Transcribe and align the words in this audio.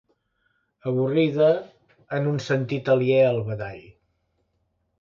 Avorrida 0.91 1.49
en 2.19 2.29
un 2.33 2.41
sentit 2.47 2.91
aliè 2.97 3.21
al 3.29 3.41
badall. 3.51 3.87